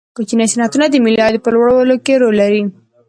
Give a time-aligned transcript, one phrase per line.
[0.15, 2.61] کوچني صنعتونه د ملي عاید په لوړولو کې رول لري.